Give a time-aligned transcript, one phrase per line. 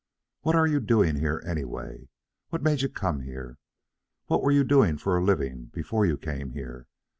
[0.41, 2.09] What are you doing here, anyway?
[2.49, 3.59] What made you come here?
[4.25, 6.87] What were you doing for a living before you came here?